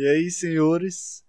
[0.00, 1.22] E aí, senhores,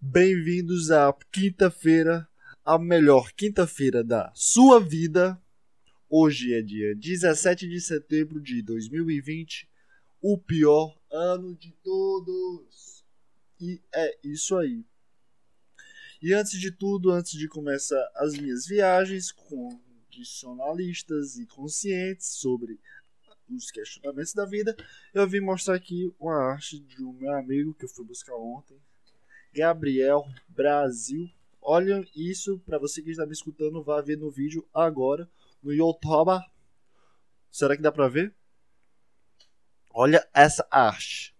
[0.00, 2.28] bem-vindos à quinta-feira,
[2.64, 5.40] a melhor quinta-feira da sua vida.
[6.10, 9.68] Hoje é dia 17 de setembro de 2020,
[10.20, 13.04] o pior ano de todos.
[13.60, 14.84] E é isso aí.
[16.20, 22.80] E antes de tudo, antes de começar as minhas viagens condicionalistas e conscientes sobre
[23.54, 24.76] os questionamentos da vida,
[25.14, 28.80] eu vim mostrar aqui uma arte de um meu amigo que eu fui buscar ontem,
[29.54, 31.30] Gabriel Brasil.
[31.60, 35.28] Olha isso, para você que está me escutando, vá ver no vídeo agora
[35.62, 36.40] no YouTube.
[37.50, 38.34] Será que dá para ver?
[39.92, 41.34] Olha essa arte.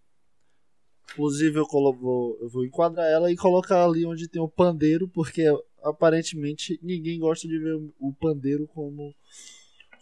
[1.13, 5.45] Inclusive eu, vou, eu vou enquadrar ela e colocar ali onde tem o pandeiro, porque
[5.83, 9.15] aparentemente ninguém gosta de ver o pandeiro como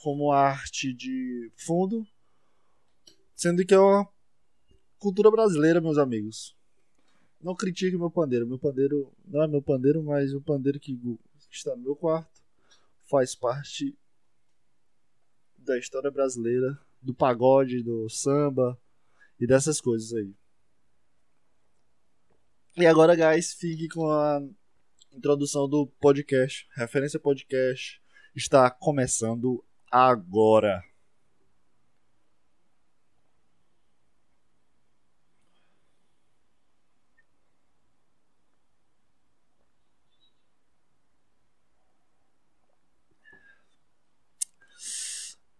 [0.04, 2.06] como arte de fundo,
[3.34, 4.06] sendo que é uma
[4.98, 6.54] cultura brasileira, meus amigos.
[7.40, 11.00] Não critique meu pandeiro, meu pandeiro não é meu pandeiro, mas o pandeiro que
[11.50, 12.42] está no meu quarto
[13.08, 13.96] faz parte
[15.56, 18.78] da história brasileira, do pagode, do samba
[19.40, 20.34] e dessas coisas aí.
[22.76, 24.42] E agora, guys, fique com a
[25.10, 26.68] introdução do podcast.
[26.74, 28.02] Referência podcast
[28.34, 30.82] está começando agora.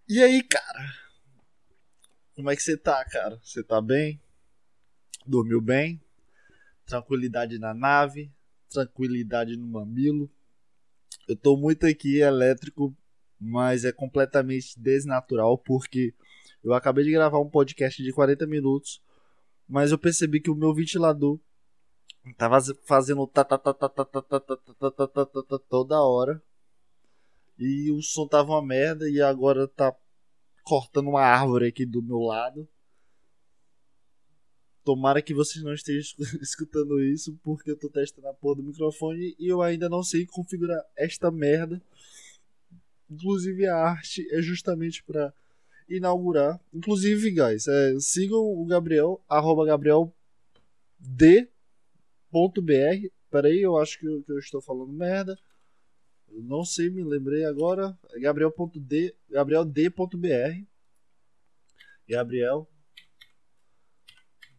[0.09, 0.93] E aí, cara?
[2.35, 3.39] Como é que você tá, cara?
[3.45, 4.21] Você tá bem?
[5.25, 6.03] Dormiu bem?
[6.85, 8.33] Tranquilidade na nave?
[8.69, 10.29] Tranquilidade no mamilo?
[11.29, 12.93] Eu tô muito aqui elétrico
[13.45, 16.15] mas é completamente desnatural porque
[16.63, 19.03] eu acabei de gravar um podcast de 40 minutos,
[19.69, 21.39] mas eu percebi que o meu ventilador
[22.39, 23.31] tava fazendo
[25.69, 26.43] toda hora
[27.59, 29.95] e o som tava uma merda e agora tá
[30.63, 32.67] cortando uma árvore aqui do meu lado.
[34.83, 39.37] Tomara que vocês não estejam escutando isso, porque eu tô testando a porra do microfone
[39.39, 41.81] e eu ainda não sei configurar esta merda.
[43.15, 45.33] Inclusive a arte é justamente para
[45.89, 46.61] inaugurar.
[46.73, 50.13] Inclusive, guys, é, sigam o Gabriel, arroba gabriel
[50.99, 51.49] d.br.
[53.31, 55.39] Peraí, eu acho que eu, que eu, estou falando merda.
[56.29, 57.97] Eu não sei, me lembrei agora.
[58.13, 60.65] É gabriel.d, gabrield.br.
[62.09, 62.69] Gabriel.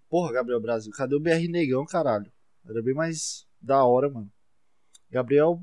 [0.09, 0.91] Porra, Gabriel Brasil.
[0.93, 2.31] Cadê o BR Negão, caralho?
[2.65, 4.31] Era bem mais da hora, mano.
[5.09, 5.61] Gabriel.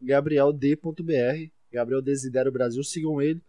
[0.00, 1.55] Gabrield.br.
[1.76, 3.42] Gabriel Desidero Brasil, sigam ele.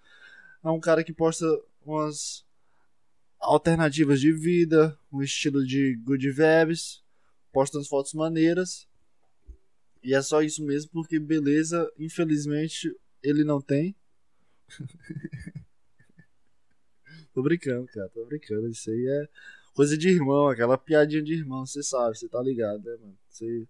[0.61, 1.45] É um cara que posta
[1.85, 2.45] umas
[3.39, 7.01] alternativas de vida, um estilo de good vibes,
[7.53, 8.85] posta umas fotos maneiras.
[10.03, 12.93] E é só isso mesmo, porque beleza, infelizmente,
[13.23, 13.95] ele não tem.
[17.33, 18.67] tô brincando, cara, tô brincando.
[18.67, 19.29] Isso aí é
[19.73, 23.17] coisa de irmão, aquela piadinha de irmão, você sabe, você tá ligado, né, mano?
[23.29, 23.67] Você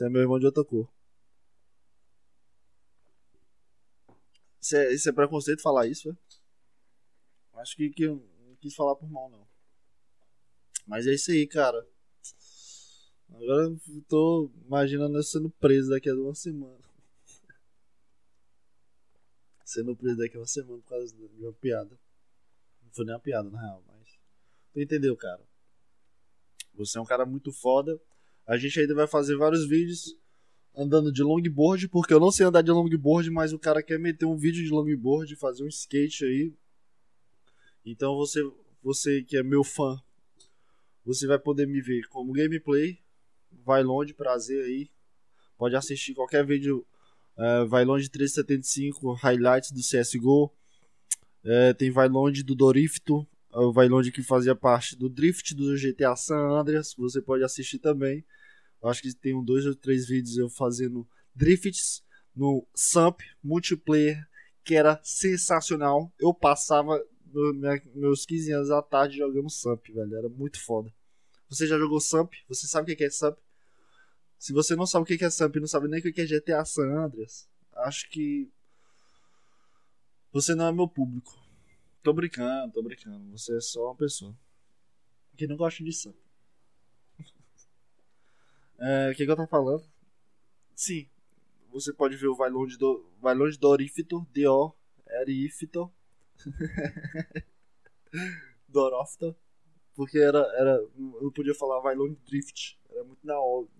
[0.00, 0.88] é meu irmão de outra cor.
[4.60, 7.58] Isso é, isso é preconceito falar isso, é?
[7.60, 8.16] Acho que, que eu
[8.46, 9.46] não quis falar por mal, não.
[10.86, 11.86] Mas é isso aí, cara.
[13.28, 16.78] Agora eu tô imaginando eu sendo preso daqui a uma semana.
[19.64, 21.98] sendo preso daqui a uma semana por causa de uma piada.
[22.82, 24.08] Não foi nem uma piada, na real, mas.
[24.72, 25.42] Tu entendeu, cara?
[26.74, 28.00] Você é um cara muito foda.
[28.46, 30.16] A gente ainda vai fazer vários vídeos
[30.74, 34.24] andando de longboard, porque eu não sei andar de longboard, mas o cara quer meter
[34.24, 36.52] um vídeo de longboard, fazer um skate aí.
[37.84, 38.40] Então você,
[38.82, 40.00] você que é meu fã,
[41.04, 42.98] você vai poder me ver como gameplay.
[43.64, 44.90] Vai longe, prazer aí.
[45.58, 46.86] Pode assistir qualquer vídeo.
[47.36, 50.52] É, vai longe 375 highlights do CSGO.
[51.42, 53.26] É, tem vai longe do Dorifto.
[53.52, 56.94] O vai longe que fazia parte do Drift do GTA San Andreas.
[56.96, 58.24] Você pode assistir também.
[58.82, 62.02] Eu acho que tem um dois ou três vídeos eu fazendo drifts
[62.34, 64.26] no Samp multiplayer,
[64.64, 66.12] que era sensacional.
[66.18, 70.16] Eu passava minha, meus 15 anos à tarde jogando Samp, velho.
[70.16, 70.92] Era muito foda.
[71.48, 72.32] Você já jogou Samp?
[72.48, 73.36] Você sabe o que é Samp?
[74.38, 76.26] Se você não sabe o que é Samp e não sabe nem o que é
[76.26, 78.50] GTA San Andreas, acho que
[80.32, 81.38] você não é meu público.
[82.02, 83.30] Tô brincando, tô brincando.
[83.32, 84.34] Você é só uma pessoa
[85.36, 86.16] que não gosta de Samp.
[88.80, 89.84] É, o que, que eu tô falando?
[90.74, 91.06] Sim,
[91.70, 94.74] você pode ver o Vai Longe do Vai Longe do Orifito, D-O,
[95.06, 95.92] Erifito.
[98.66, 99.36] Dorófito.
[99.94, 100.70] Porque era, era.
[100.70, 102.78] Eu não podia falar vai long drift.
[102.90, 103.34] Era muito na,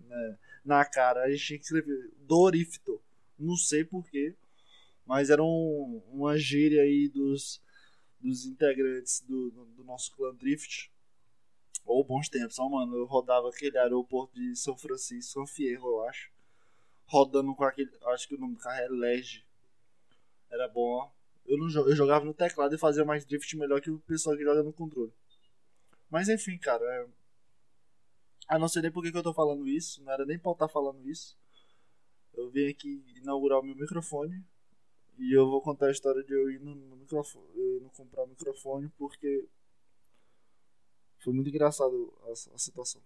[0.07, 1.23] né, na cara.
[1.23, 3.01] A gente tinha que escrever Dorifto.
[3.39, 4.35] Não sei porquê.
[5.05, 7.61] Mas era um, uma gíria aí dos,
[8.19, 10.91] dos integrantes do, do nosso clã Drift.
[11.85, 12.95] Ou bons tempos, ó, mano.
[12.95, 16.31] Eu rodava aquele aeroporto de São Francisco, São Fierro, eu acho.
[17.05, 17.91] Rodando com aquele.
[18.07, 19.45] Acho que o nome do carro é Lege.
[20.49, 21.11] Era bom, ó.
[21.45, 24.43] Eu, não, eu jogava no teclado e fazia mais drift melhor que o pessoal que
[24.43, 25.11] joga no controle.
[26.09, 26.83] Mas enfim, cara.
[28.49, 28.57] É...
[28.57, 30.03] Não sei nem por que, eu tô falando isso.
[30.03, 31.37] Não era nem pra eu estar falando isso.
[32.33, 34.43] Eu vim aqui inaugurar o meu microfone.
[35.17, 37.47] E eu vou contar a história de eu ir no, no microfone.
[37.55, 39.47] Eu no comprar o microfone porque.
[41.21, 43.01] Foi muito engraçado a, a situação.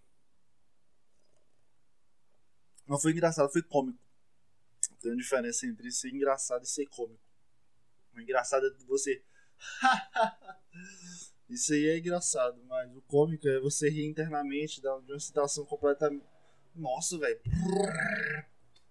[2.87, 3.99] Não foi engraçado, foi cômico.
[5.01, 7.21] Tem uma diferença entre ser engraçado e ser cômico.
[8.13, 9.21] O engraçado é você.
[11.49, 16.25] Isso aí é engraçado, mas o cômico é você rir internamente de uma situação completamente.
[16.73, 17.39] Nossa, velho.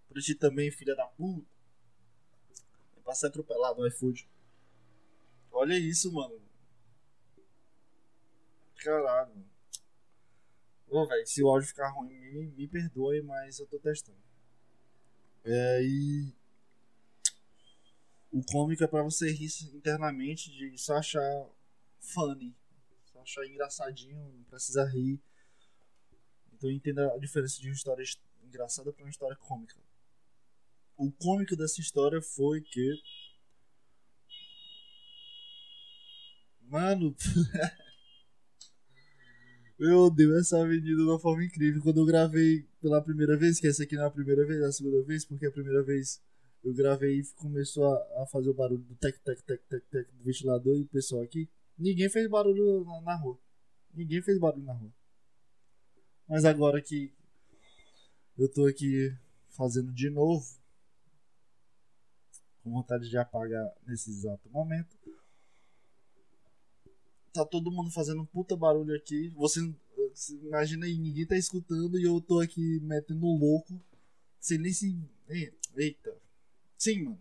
[0.08, 1.46] Pra ti também, filha da puta.
[3.02, 4.28] Pra ser atropelado no iFood.
[5.50, 6.43] Olha isso, mano.
[8.84, 9.32] Caralho.
[10.86, 14.22] Ô, velho, se o áudio ficar ruim, me, me perdoe, mas eu tô testando.
[15.42, 16.34] É, e
[18.30, 21.48] o cômico é pra você rir internamente de só achar
[21.98, 22.54] funny.
[23.10, 25.18] Só achar engraçadinho, não precisa rir.
[26.52, 28.04] Então entenda a diferença de uma história
[28.42, 29.80] engraçada pra uma história cômica.
[30.94, 33.02] O cômico dessa história foi que.
[36.60, 37.16] Mano.
[39.78, 41.82] eu odeio essa avenida de uma forma incrível.
[41.82, 44.66] Quando eu gravei pela primeira vez, que essa aqui não é a primeira vez, é
[44.66, 46.22] a segunda vez, porque a primeira vez
[46.62, 50.08] eu gravei e começou a, a, fazer o barulho do tec, tec, tec, tec, tec
[50.12, 51.48] do ventilador e o pessoal aqui.
[51.78, 53.38] Ninguém fez barulho na, na rua.
[53.92, 54.92] Ninguém fez barulho na rua.
[56.28, 57.12] Mas agora que
[58.38, 59.14] eu tô aqui
[59.50, 60.46] fazendo de novo,
[62.62, 64.96] com vontade de apagar nesse exato momento.
[67.34, 69.28] Tá todo mundo fazendo um puta barulho aqui.
[69.30, 69.60] Você,
[70.14, 73.78] você imagina aí, ninguém tá escutando e eu tô aqui metendo louco.
[74.38, 74.96] Sem nem se.
[75.76, 76.16] Eita,
[76.78, 77.20] Sim, mano.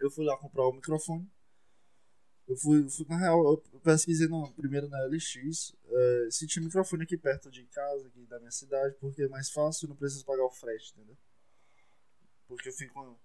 [0.00, 1.28] Eu fui lá comprar o microfone.
[2.46, 7.02] Eu fui, fui na real, eu pesquisei no, primeiro na LX é, se tinha microfone
[7.02, 10.44] aqui perto de casa, aqui da minha cidade, porque é mais fácil não preciso pagar
[10.44, 11.16] o frete, entendeu?
[12.46, 13.18] Porque eu fico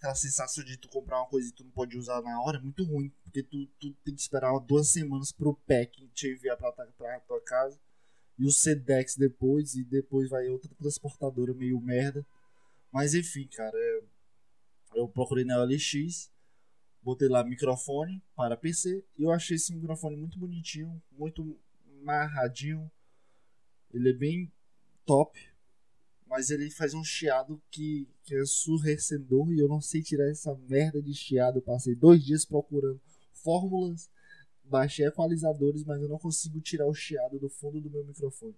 [0.00, 2.60] aquela sensação de tu comprar uma coisa e tu não pode usar na hora, é
[2.60, 6.72] muito ruim, porque tu, tu tem que esperar duas semanas pro pack te enviar pra,
[6.72, 7.78] pra tua casa,
[8.38, 12.26] e o Sedex depois, e depois vai outra transportadora meio merda.
[12.90, 14.02] Mas enfim, cara, é
[14.94, 16.32] eu procurei na OLX,
[17.02, 21.58] botei lá microfone para PC e eu achei esse microfone muito bonitinho, muito
[22.02, 22.90] marradinho.
[23.92, 24.52] Ele é bem
[25.04, 25.38] top,
[26.30, 30.54] mas ele faz um chiado que, que é surrecedor e eu não sei tirar essa
[30.68, 31.58] merda de chiado.
[31.58, 33.00] Eu passei dois dias procurando
[33.32, 34.08] fórmulas,
[34.62, 38.54] baixei equalizadores, mas eu não consigo tirar o chiado do fundo do meu microfone.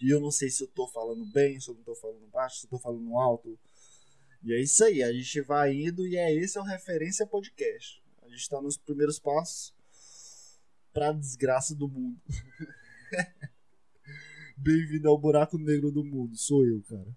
[0.00, 2.58] E eu não sei se eu tô falando bem, se eu não tô falando baixo,
[2.58, 3.56] se eu tô falando alto
[4.42, 8.02] e é isso aí, a gente vai indo e é esse é o Referência Podcast.
[8.22, 9.74] A gente está nos primeiros passos
[10.94, 12.18] para a desgraça do mundo.
[14.62, 17.16] Bem-vindo ao buraco negro do mundo, sou eu, cara.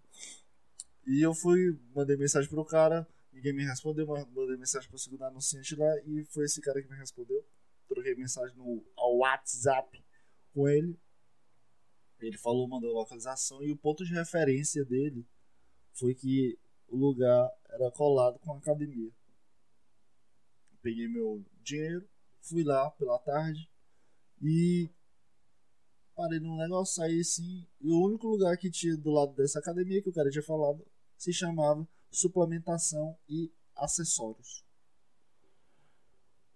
[1.06, 5.76] E eu fui, mandei mensagem pro cara, ninguém me respondeu, mandei mensagem pro segundo anunciante
[5.76, 7.46] lá e foi esse cara que me respondeu.
[7.90, 10.02] Troquei mensagem no ao WhatsApp
[10.54, 10.98] com ele.
[12.22, 15.28] Ele falou, mandou a localização e o ponto de referência dele
[15.92, 16.58] foi que
[16.88, 19.12] o lugar era colado com a academia.
[20.82, 22.08] Peguei meu dinheiro,
[22.40, 23.70] fui lá pela tarde
[24.42, 24.90] e
[26.16, 27.68] parei num negócio, saí assim.
[27.82, 30.86] E o único lugar que tinha do lado dessa academia que o cara tinha falado
[31.18, 34.64] se chamava Suplementação e Acessórios.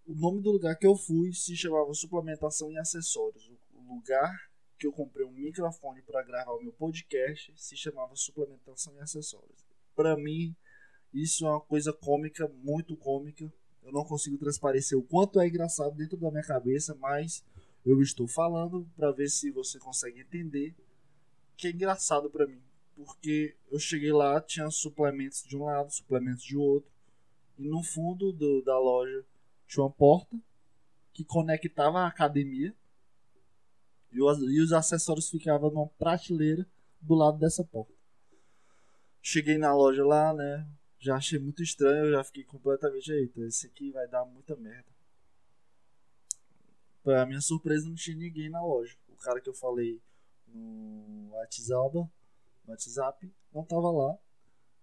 [0.06, 3.52] O nome do lugar que eu fui se chamava Suplementação e Acessórios.
[3.74, 4.34] O lugar
[4.80, 9.68] que eu comprei um microfone para gravar o meu podcast se chamava Suplementação e Acessórios
[9.98, 10.56] para mim,
[11.12, 13.52] isso é uma coisa cômica, muito cômica.
[13.84, 17.44] Eu não consigo transparecer o quanto é engraçado dentro da minha cabeça, mas
[17.90, 20.76] eu estou falando para ver se você consegue entender
[21.56, 22.62] que é engraçado para mim.
[22.96, 26.92] Porque eu cheguei lá, tinha suplementos de um lado, suplementos de outro,
[27.58, 29.24] e no fundo do, da loja
[29.68, 30.38] tinha uma porta
[31.14, 32.76] que conectava a academia
[34.12, 36.66] e os, e os acessórios ficavam numa prateleira
[37.02, 37.94] do lado dessa porta.
[39.22, 40.68] Cheguei na loja lá, né?
[41.00, 43.12] Já achei muito estranho, já fiquei completamente.
[43.12, 44.97] Eita, esse aqui vai dar muita merda.
[47.08, 48.98] Pra minha surpresa, não tinha ninguém na loja.
[49.08, 50.02] O cara que eu falei
[50.46, 52.06] no WhatsApp,
[52.68, 54.18] WhatsApp não tava lá.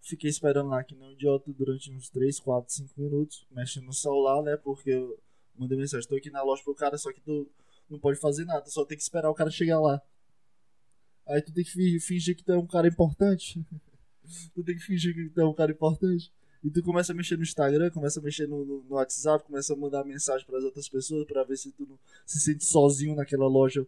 [0.01, 4.43] Fiquei esperando lá que um idiota durante uns 3, 4, 5 minutos, mexendo no celular,
[4.43, 4.57] né?
[4.57, 5.19] Porque eu
[5.55, 7.47] mandei mensagem, tô aqui na loja pro cara, só que tu
[7.91, 10.01] não pode fazer nada, só tem que esperar o cara chegar lá.
[11.27, 13.63] Aí tu tem que fingir que tu é um cara importante.
[14.55, 16.33] tu tem que fingir que tu é um cara importante.
[16.65, 19.75] E tu começa a mexer no Instagram, começa a mexer no, no, no WhatsApp, começa
[19.75, 23.15] a mandar mensagem para as outras pessoas para ver se tu não se sente sozinho
[23.15, 23.87] naquela loja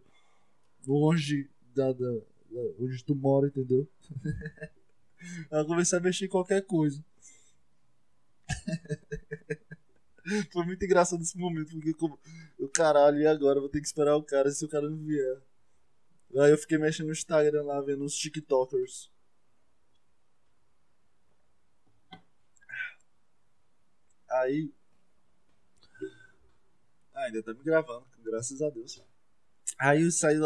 [0.85, 3.87] longe da, da, da onde tu mora, entendeu?
[5.49, 7.03] Ela começa a mexer em qualquer coisa.
[10.53, 12.19] Foi muito engraçado esse momento, porque como,
[12.59, 13.59] o caralho, e agora?
[13.59, 15.41] Vou ter que esperar o cara se o cara não vier.
[16.37, 19.09] Aí eu fiquei mexendo no Instagram lá, vendo os TikTokers.
[24.29, 24.73] Aí.
[27.13, 29.03] Ah, ainda tá me gravando, graças a Deus.
[29.79, 30.37] Aí eu saí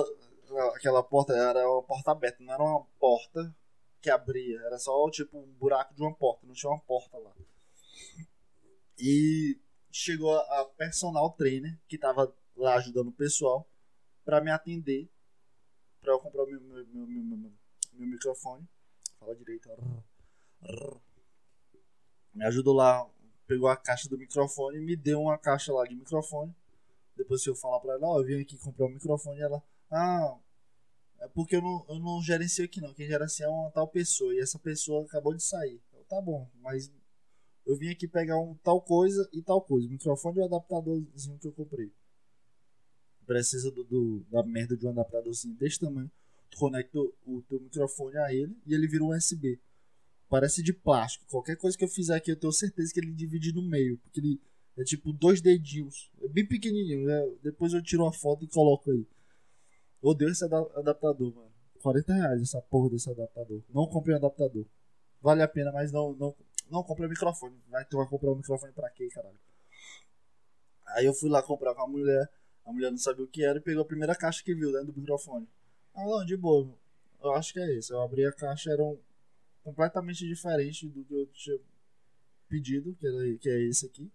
[0.75, 3.55] aquela porta, era uma porta aberta, não era uma porta
[4.01, 7.33] que abria, era só tipo um buraco de uma porta, não tinha uma porta lá.
[8.97, 9.59] E
[9.91, 13.67] chegou a personal trainer que tava lá ajudando o pessoal
[14.23, 15.09] para me atender
[16.01, 17.51] para eu comprar meu, meu, meu, meu,
[17.93, 18.67] meu microfone.
[19.19, 19.69] Fala direito.
[22.33, 23.07] Me ajudou lá,
[23.51, 26.55] pegou a caixa do microfone e me deu uma caixa lá de microfone.
[27.17, 29.62] Depois se eu falar para ela, ó, oh, eu vim aqui comprar um microfone, ela,
[29.91, 30.38] ah,
[31.20, 32.93] é porque eu não, eu não gerencio aqui não.
[32.93, 35.81] Quem gerencia é uma tal pessoa e essa pessoa acabou de sair.
[35.91, 36.89] Eu, tá bom, mas
[37.65, 39.86] eu vim aqui pegar um tal coisa e tal coisa.
[39.86, 41.91] O microfone e o adaptadorzinho que eu comprei
[43.25, 46.10] precisa do, do, da merda de um adaptadorzinho desse tamanho.
[46.50, 49.60] Tu conecta o, o teu microfone a ele e ele vira um USB.
[50.31, 51.25] Parece de plástico.
[51.29, 53.97] Qualquer coisa que eu fizer aqui, eu tenho certeza que ele divide no meio.
[53.97, 54.41] Porque ele
[54.77, 56.09] é tipo dois dedinhos.
[56.21, 57.05] É bem pequenininho.
[57.05, 57.35] Né?
[57.43, 59.05] Depois eu tiro uma foto e coloco aí.
[60.01, 61.51] Odeio esse adaptador, mano.
[61.81, 63.61] 40 reais essa porra desse adaptador.
[63.73, 64.65] Não comprei um adaptador.
[65.21, 66.33] Vale a pena, mas não, não,
[66.69, 67.61] não comprei microfone.
[67.67, 69.38] Vai, tu vai comprar um microfone pra quê, caralho?
[70.95, 72.31] Aí eu fui lá comprar com a mulher.
[72.63, 74.93] A mulher não sabia o que era e pegou a primeira caixa que viu dentro
[74.93, 75.45] do microfone.
[75.93, 76.73] Ah, não, de boa.
[77.21, 77.91] Eu acho que é isso.
[77.91, 78.97] Eu abri a caixa, eram
[79.63, 81.59] completamente diferentes do que eu tinha
[82.47, 84.11] pedido, que, era, que é esse aqui.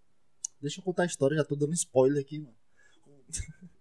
[0.60, 2.56] Deixa eu contar a história, já tô dando spoiler aqui, mano.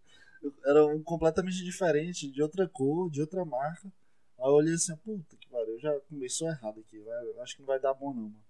[0.65, 3.91] era um completamente diferente, de outra cor, de outra marca.
[4.38, 7.67] Aí eu olhei assim, puta que pariu, já começou errado aqui, vai, acho que não
[7.67, 8.43] vai dar bom não, mano.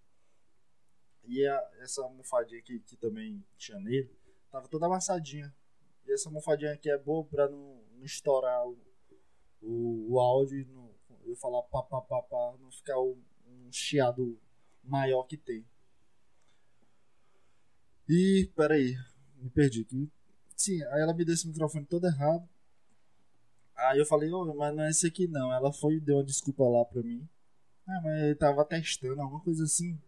[1.28, 4.12] E a, essa almofadinha aqui que também tinha nele,
[4.52, 5.54] tava toda amassadinha.
[6.06, 8.78] E essa almofadinha aqui é boa pra não, não estourar o,
[9.62, 10.85] o, o áudio e não,
[11.30, 13.18] eu falar pá, pá, pá, pá, não ficar um,
[13.48, 14.38] um chiado
[14.84, 15.66] maior que tem.
[18.08, 18.96] E, peraí,
[19.38, 19.86] me perdi.
[20.56, 22.48] Sim, aí ela me deu esse microfone todo errado.
[23.76, 25.52] Aí eu falei, oh, mas não é esse aqui não.
[25.52, 27.28] Ela foi e deu uma desculpa lá pra mim.
[27.88, 30.00] Ah, mas ele tava testando, alguma coisa assim.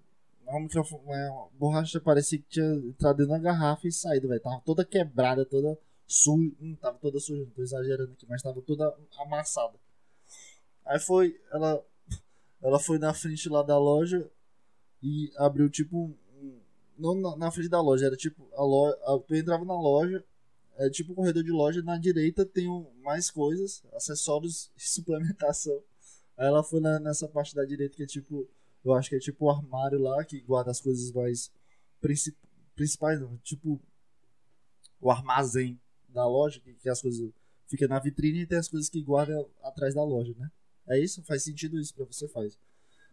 [0.45, 4.41] O microfone, a borracha parecia que tinha entrado dentro da garrafa e saído, velho.
[4.41, 6.55] Tava toda quebrada, toda suja.
[6.59, 9.77] Não tava toda suja, não tô exagerando aqui, mas tava toda amassada.
[10.87, 11.85] Aí foi, ela,
[12.61, 14.29] ela foi na frente lá da loja
[15.01, 16.17] e abriu tipo.
[16.97, 18.49] Não na, na frente da loja, era tipo.
[18.55, 20.23] A loja, a, tu entrava na loja,
[20.77, 25.83] é tipo um corredor de loja, na direita tem um, mais coisas, acessórios e suplementação.
[26.37, 28.47] Aí ela foi na, nessa parte da direita que é tipo
[28.83, 31.51] eu acho que é tipo o armário lá que guarda as coisas mais
[31.99, 32.37] princip...
[32.73, 33.81] principais, não, tipo
[35.01, 37.29] o armazém da loja, que, que as coisas
[37.67, 40.49] fica na vitrine e tem as coisas que guarda atrás da loja, né?
[40.89, 41.23] É isso?
[41.23, 42.57] Faz sentido isso pra você faz.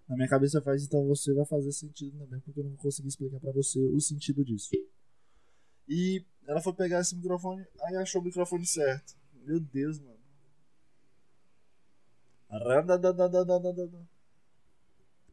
[0.08, 3.40] Na minha cabeça faz, então você vai fazer sentido também, porque eu não consegui explicar
[3.40, 4.70] para você o sentido disso.
[5.88, 9.16] E ela foi pegar esse microfone, aí achou o microfone certo.
[9.44, 10.18] Meu Deus, mano.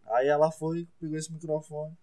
[0.05, 1.95] Aí ela foi, pegou esse microfone,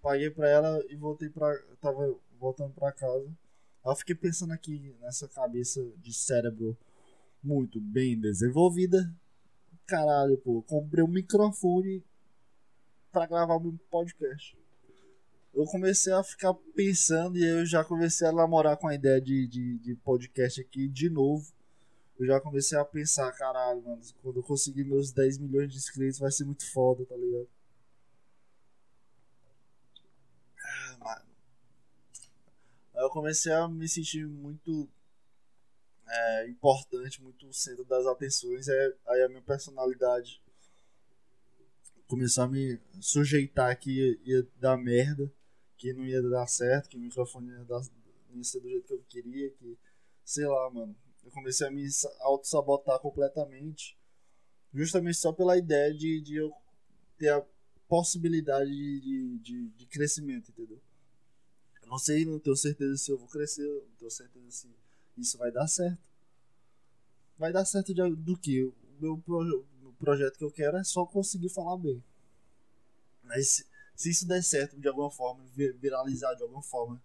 [0.00, 1.58] paguei pra ela e voltei pra.
[1.80, 3.26] Tava voltando pra casa.
[3.84, 6.76] Aí eu fiquei pensando aqui nessa cabeça de cérebro
[7.42, 9.12] muito bem desenvolvida.
[9.90, 12.02] Caralho, pô, comprei um microfone
[13.12, 14.56] para gravar o meu podcast.
[15.52, 19.46] Eu comecei a ficar pensando e eu já comecei a namorar com a ideia de,
[19.48, 21.52] de, de podcast aqui de novo
[22.20, 26.18] eu já comecei a pensar, caralho, mano, quando eu conseguir meus 10 milhões de inscritos
[26.18, 27.48] vai ser muito foda, tá ligado?
[30.62, 31.26] Ah, mano.
[32.94, 34.86] Aí eu comecei a me sentir muito
[36.10, 38.68] é, importante, muito centro das atenções.
[38.68, 40.42] Aí, aí a minha personalidade
[42.08, 45.32] começou a me sujeitar que ia, ia, dar merda,
[45.76, 47.80] que não ia dar certo, que o microfone ia, dar,
[48.34, 49.78] ia ser do jeito que eu queria, que
[50.24, 50.96] sei lá, mano.
[51.22, 51.86] Eu comecei a me
[52.20, 53.96] auto-sabotar completamente.
[54.72, 56.50] Justamente só pela ideia de, de eu
[57.18, 57.44] ter a
[57.86, 60.80] possibilidade de, de, de crescimento, entendeu?
[61.82, 64.68] Eu não sei, não tenho certeza se eu vou crescer, não tenho certeza se
[65.20, 65.98] isso vai dar certo.
[67.38, 68.64] Vai dar certo de, do que?
[68.64, 72.02] O meu pro, o projeto que eu quero é só conseguir falar bem.
[73.22, 77.00] Mas se, se isso der certo de alguma forma, viralizar de alguma forma,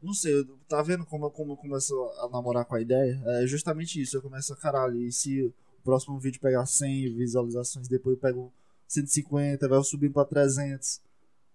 [0.00, 3.20] não sei, tá vendo como, como eu começo a namorar com a ideia?
[3.26, 5.52] É justamente isso, eu começo a caralho, e se o
[5.82, 8.52] próximo vídeo pegar 100 visualizações, depois eu pego
[8.86, 11.00] 150, vai subindo pra 300,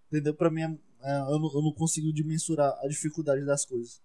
[0.08, 0.34] entendeu?
[0.34, 4.00] Pra mim, é, é, eu, não, eu não consigo dimensurar a dificuldade das coisas.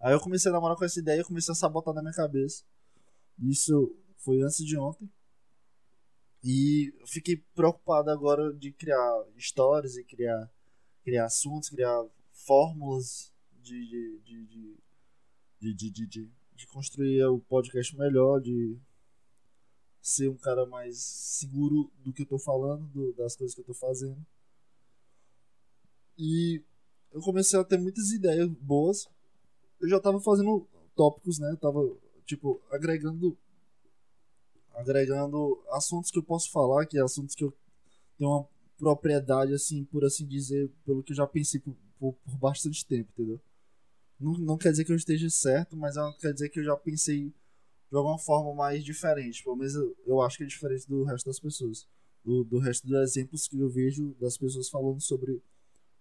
[0.00, 2.64] Aí eu comecei a namorar com essa ideia e comecei a sabotar na minha cabeça.
[3.40, 5.10] Isso foi antes de ontem.
[6.42, 10.50] E eu fiquei preocupado agora de criar histórias e criar,
[11.02, 14.46] criar assuntos, criar fórmulas de, de,
[15.60, 18.78] de, de, de, construir o podcast melhor, de
[20.00, 23.66] ser um cara mais seguro do que eu tô falando, do, das coisas que eu
[23.66, 24.24] tô fazendo.
[26.16, 26.62] E
[27.12, 29.08] eu comecei a ter muitas ideias boas.
[29.80, 31.52] Eu já tava fazendo tópicos, né?
[31.52, 31.80] Eu tava,
[32.26, 33.36] tipo, agregando
[34.74, 37.52] agregando assuntos que eu posso falar, que é assuntos que eu
[38.16, 42.36] tenho uma propriedade, assim, por assim dizer, pelo que eu já pensei por, por, por
[42.36, 43.40] bastante tempo, entendeu?
[44.20, 46.76] Não, não quer dizer que eu esteja certo, mas é quer dizer que eu já
[46.76, 47.32] pensei
[47.90, 49.42] de alguma forma mais diferente.
[49.42, 51.86] Pelo menos eu, eu acho que é diferente do resto das pessoas.
[52.24, 55.40] Do, do resto dos exemplos que eu vejo das pessoas falando sobre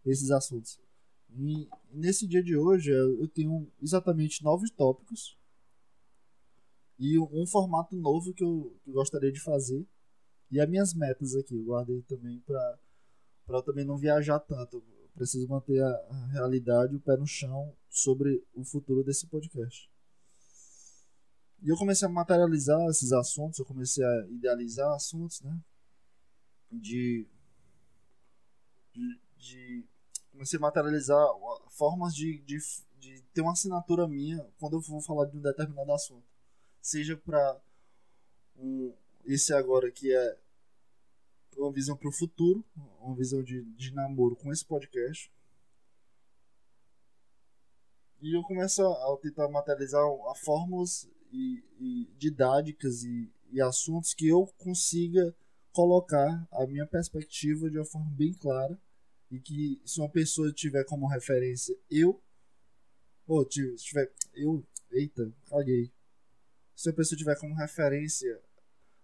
[0.06, 0.80] esses assuntos.
[1.30, 5.38] E nesse dia de hoje eu tenho exatamente nove tópicos
[7.00, 9.86] e um formato novo que eu, que eu gostaria de fazer.
[10.50, 12.80] E as minhas metas aqui, eu guardei também para
[13.50, 14.78] eu também não viajar tanto.
[14.78, 19.90] Eu preciso manter a, a realidade, o pé no chão sobre o futuro desse podcast.
[21.62, 25.60] E eu comecei a materializar esses assuntos, eu comecei a idealizar assuntos, né?
[26.72, 27.28] De.
[28.94, 29.86] de, de
[30.38, 31.28] comecei a materializar
[31.70, 32.58] formas de, de,
[33.00, 36.38] de ter uma assinatura minha quando eu vou falar de um determinado assunto
[36.88, 37.60] seja para
[38.56, 38.94] um,
[39.26, 40.38] esse agora que é
[41.58, 42.64] uma visão para o futuro,
[43.02, 45.32] uma visão de, de namoro com esse podcast.
[48.22, 54.28] E eu começo a, tentar materializar a fórmulas e, e didáticas e, e assuntos que
[54.28, 55.36] eu consiga
[55.74, 58.80] colocar a minha perspectiva de uma forma bem clara
[59.30, 62.22] e que se uma pessoa tiver como referência eu
[63.28, 65.92] ou tiver eu eita caguei
[66.76, 68.40] se a pessoa tiver como referência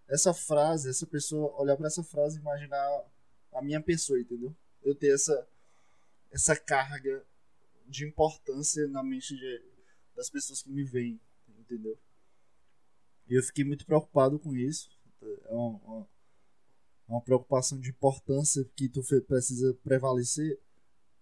[0.06, 3.04] essa frase, essa pessoa olhar para essa frase e imaginar
[3.52, 4.54] a minha pessoa, entendeu?
[4.82, 5.46] Eu ter essa
[6.30, 7.24] essa carga
[7.86, 9.62] de importância na mente de,
[10.16, 11.20] das pessoas que me veem,
[11.58, 11.98] entendeu?
[13.28, 14.90] E eu fiquei muito preocupado com isso.
[15.22, 16.08] É uma, uma,
[17.08, 20.58] uma preocupação de importância que tu precisa prevalecer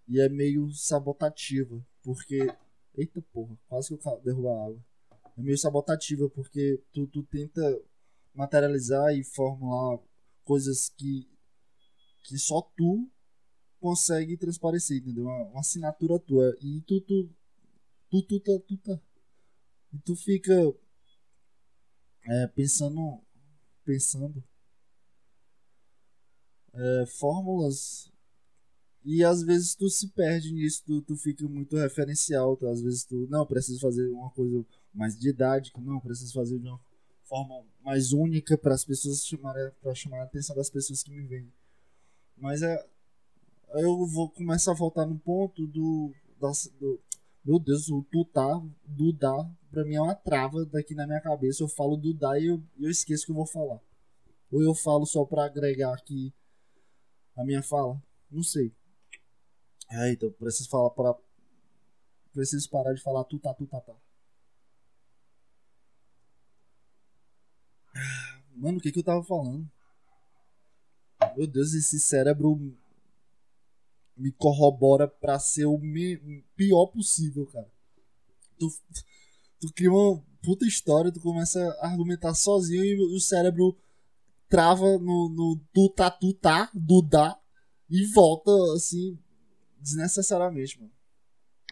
[0.09, 2.47] e é meio sabotativa, porque
[2.95, 4.85] eita porra, quase que eu derrubo a água
[5.37, 7.63] é meio sabotativa, porque tu, tu tenta
[8.35, 9.99] materializar e formular
[10.45, 11.29] coisas que,
[12.25, 13.11] que só tu
[13.81, 15.25] consegue transparecer, entendeu?
[15.25, 16.57] Uma, uma assinatura tua.
[16.61, 17.31] E tu, tu,
[18.11, 19.01] tu, tu, tu, tu, tu,
[19.93, 20.55] e tu fica
[22.25, 23.23] é, pensando,
[23.85, 24.43] pensando
[26.75, 28.11] é, fórmulas
[29.05, 33.05] e às vezes tu se perde nisso, tu, tu fica muito referencial, tu, às vezes
[33.05, 36.81] tu, não, preciso fazer uma coisa mais didática, não, preciso fazer de uma
[37.25, 41.27] forma mais única para as pessoas chamarem, para chamar a atenção das pessoas que me
[41.27, 41.53] veem.
[42.37, 42.85] Mas é
[43.75, 46.13] eu vou começar a voltar no ponto do,
[46.79, 47.01] do
[47.45, 51.63] meu Deus, o tutar, dudar, pra mim é uma trava daqui na minha cabeça.
[51.63, 53.81] Eu falo dudar e eu, eu esqueço que eu vou falar.
[54.51, 56.33] Ou eu falo só pra agregar aqui
[57.37, 58.03] a minha fala.
[58.31, 58.73] Não sei.
[59.91, 61.15] É, então preciso falar para
[62.33, 63.95] preciso parar de falar tu tá tu tá tá.
[68.55, 69.69] Mano, o que que eu tava falando?
[71.37, 72.59] Meu Deus, esse cérebro
[74.17, 75.81] me corrobora pra ser o
[76.57, 77.71] pior possível, cara.
[78.59, 78.69] Tu,
[79.61, 83.77] tu cria uma puta história, tu começa a argumentar sozinho e o cérebro
[84.53, 86.11] trava no, no tu tá,
[86.43, 87.43] tá, dudar
[87.89, 89.19] e volta assim,
[89.79, 90.93] desnecessariamente, mano.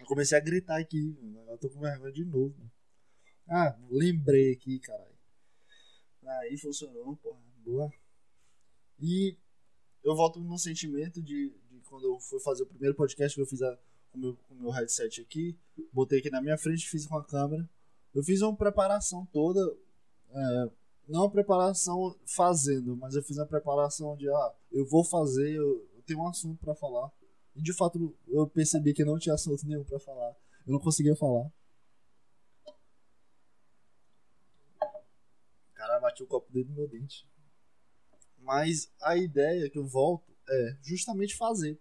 [0.00, 1.50] Eu comecei a gritar aqui, mano.
[1.50, 2.72] Eu tô com vergonha de novo, mano.
[3.46, 5.14] Ah, lembrei aqui, caralho.
[6.24, 7.92] Aí funcionou, porra, boa.
[8.98, 9.36] E
[10.02, 13.46] eu volto no sentimento de, de quando eu fui fazer o primeiro podcast que eu
[13.46, 13.78] fiz a,
[14.10, 15.54] com meu, o meu headset aqui,
[15.92, 17.68] botei aqui na minha frente, fiz com a câmera.
[18.14, 19.60] Eu fiz uma preparação toda,
[20.30, 20.70] é,
[21.10, 25.88] não uma preparação fazendo, mas eu fiz uma preparação de, ah, eu vou fazer, eu,
[25.94, 27.10] eu tenho um assunto para falar.
[27.54, 30.36] E de fato eu percebi que não tinha assunto nenhum para falar.
[30.64, 31.50] Eu não conseguia falar.
[35.74, 37.28] Cara bateu o copo dele no meu dente.
[38.38, 41.78] Mas a ideia que eu volto é justamente fazer.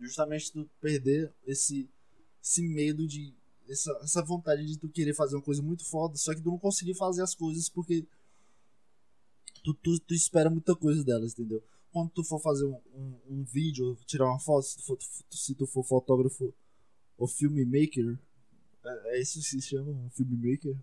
[0.00, 1.90] Justamente tu perder esse,
[2.42, 3.36] esse medo de.
[3.68, 6.58] Essa, essa vontade de tu querer fazer uma coisa muito foda, só que tu não
[6.58, 8.04] conseguir fazer as coisas porque
[9.62, 11.62] tu, tu, tu espera muita coisa delas, entendeu?
[11.92, 14.98] Quando tu for fazer um, um, um vídeo, tirar uma foto, se tu for,
[15.30, 16.54] se tu for fotógrafo
[17.18, 18.18] ou filmmaker,
[18.84, 20.76] é, é isso que se chama, um filmmaker?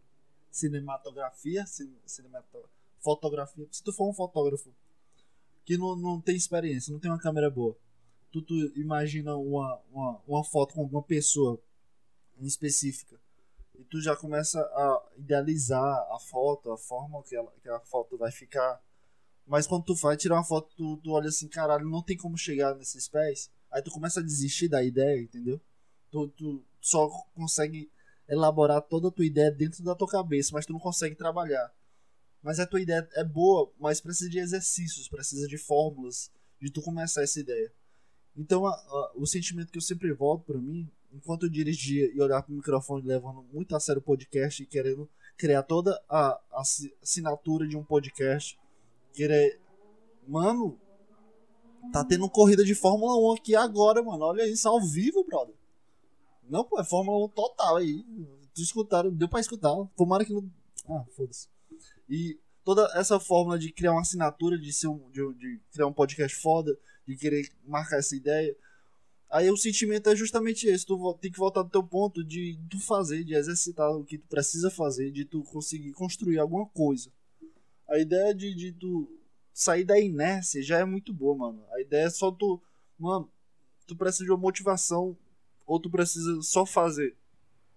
[0.51, 1.93] Cinematografia, cin,
[2.99, 3.67] fotografia.
[3.71, 4.73] Se tu for um fotógrafo
[5.65, 7.77] que não, não tem experiência, não tem uma câmera boa.
[8.31, 11.61] Tu, tu imagina uma, uma, uma foto com alguma pessoa
[12.39, 13.19] em específica
[13.77, 18.17] e tu já começa a idealizar a foto, a forma que, ela, que a foto
[18.17, 18.81] vai ficar.
[19.45, 22.37] Mas quando tu vai tirar uma foto, tu, tu olha assim, caralho, não tem como
[22.37, 23.51] chegar nesses pés.
[23.71, 25.61] Aí tu começa a desistir da ideia, entendeu?
[26.11, 27.91] Tu, tu só consegue
[28.27, 31.71] elaborar toda a tua ideia dentro da tua cabeça, mas tu não consegue trabalhar.
[32.41, 36.81] Mas a tua ideia é boa, mas precisa de exercícios, precisa de fórmulas de tu
[36.81, 37.71] começar essa ideia.
[38.35, 42.21] Então, a, a, o sentimento que eu sempre volto para mim, enquanto eu dirigia e
[42.21, 46.61] olhar pro microfone, levando muito a sério o podcast e querendo criar toda a, a
[47.01, 48.57] assinatura de um podcast,
[49.13, 49.59] querer.
[50.27, 50.79] Mano,
[51.91, 54.25] tá tendo corrida de Fórmula 1 aqui agora, mano.
[54.25, 55.55] Olha isso, ao vivo, brother.
[56.49, 58.05] Não, pô, é Fórmula 1 total aí.
[58.53, 59.73] Tu escutaram, deu pra escutar.
[59.95, 60.49] Tomara que não.
[60.89, 61.47] Ah, foda-se.
[62.09, 65.93] E toda essa fórmula de criar uma assinatura, de, ser um, de, de criar um
[65.93, 66.77] podcast foda,
[67.07, 68.55] de querer marcar essa ideia.
[69.29, 72.79] Aí o sentimento é justamente esse, tu tem que voltar do teu ponto de tu
[72.79, 77.11] fazer, de exercitar o que tu precisa fazer, de tu conseguir construir alguma coisa.
[77.89, 79.07] A ideia de, de tu
[79.53, 81.63] sair da inércia já é muito boa, mano.
[81.73, 82.61] A ideia é só tu,
[82.97, 83.29] mano,
[83.85, 85.17] tu precisa de uma motivação
[85.65, 87.15] ou tu precisa só fazer.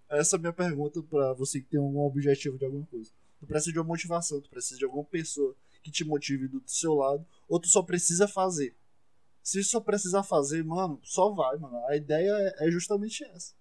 [0.09, 3.11] Essa é a minha pergunta para você que tem algum objetivo de alguma coisa.
[3.41, 6.95] Tu precisa de uma motivação, tu precisa de alguma pessoa que te motive do seu
[6.95, 8.75] lado, ou tu só precisa fazer.
[9.51, 11.77] Se só precisar fazer, mano, só vai, mano.
[11.89, 13.53] A ideia é, justamente essa.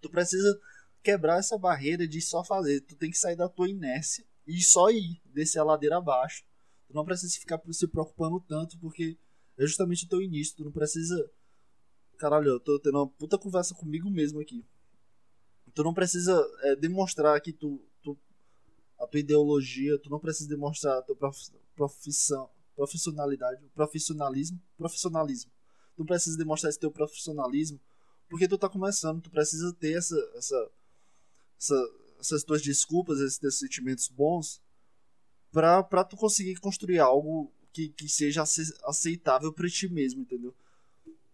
[0.00, 0.58] Tu precisa
[1.02, 2.80] quebrar essa barreira de só fazer.
[2.80, 6.42] Tu tem que sair da tua inércia e só ir, descer a ladeira abaixo.
[6.88, 9.18] Tu não precisa ficar se preocupando tanto, porque
[9.58, 10.56] é justamente o teu início.
[10.56, 11.30] Tu não precisa.
[12.16, 14.64] Caralho, eu tô tendo uma puta conversa comigo mesmo aqui.
[15.74, 17.86] Tu não precisa é, demonstrar que tu
[18.98, 21.16] a tua ideologia, tu não precisa demonstrar a tua
[21.74, 25.50] profissão, profissionalidade, profissionalismo, profissionalismo.
[25.96, 27.80] Tu precisa demonstrar esse teu profissionalismo
[28.28, 30.70] porque tu tá começando, tu precisa ter essa, essa,
[31.58, 31.90] essa
[32.22, 34.62] essas tuas desculpas, esses teus sentimentos bons
[35.50, 38.42] pra, pra tu conseguir construir algo que, que seja
[38.84, 40.54] aceitável para ti mesmo, entendeu?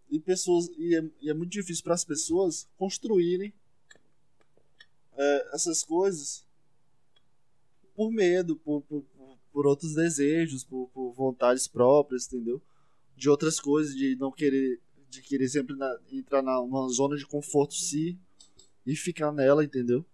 [0.09, 3.53] E pessoas e é, e é muito difícil para as pessoas construírem
[5.13, 6.43] é, essas coisas
[7.95, 9.05] por medo, por, por,
[9.51, 12.61] por outros desejos, por, por, vontades próprias, entendeu?
[13.15, 14.79] De outras coisas, de não querer,
[15.09, 18.17] de querer sempre na, entrar numa zona de conforto si
[18.85, 20.05] e ficar nela, entendeu?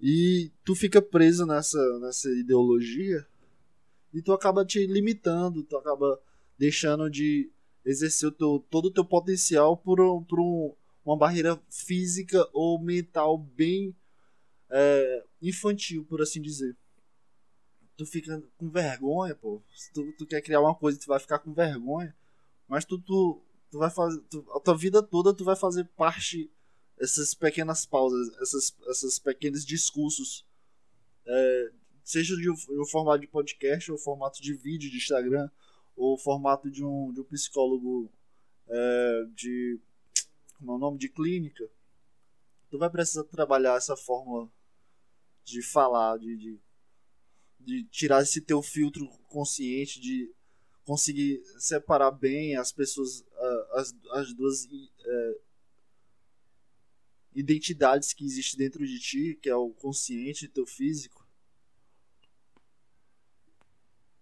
[0.00, 3.24] E tu fica preso nessa, nessa ideologia
[4.12, 6.20] e tu acaba te limitando, tu acaba
[6.58, 7.50] deixando de
[7.84, 13.38] exercer o teu, todo o teu potencial por, por um, uma barreira física ou mental
[13.38, 13.94] bem
[14.68, 16.76] é, infantil, por assim dizer
[17.96, 19.62] tu fica com vergonha, pô.
[19.74, 22.14] Se tu, tu quer criar uma coisa, tu vai ficar com vergonha.
[22.68, 24.20] Mas tu, tu, tu vai fazer.
[24.30, 26.50] Tu, a tua vida toda tu vai fazer parte
[26.98, 30.46] essas pequenas pausas, essas, esses pequenos discursos.
[31.26, 31.72] É,
[32.04, 35.50] seja de um, formato de podcast, ou formato de vídeo de Instagram,
[35.96, 38.10] ou formato de um, de um psicólogo
[38.68, 39.80] é, de.
[40.58, 40.98] Como é o nome?
[40.98, 41.68] De clínica.
[42.70, 44.50] Tu vai precisar trabalhar essa fórmula
[45.44, 46.58] de falar, de, de
[47.66, 50.32] de tirar esse teu filtro consciente, de
[50.84, 53.24] conseguir separar bem as pessoas,
[53.72, 54.68] as, as duas
[55.04, 55.40] é,
[57.34, 61.28] identidades que existem dentro de ti, que é o consciente e teu físico.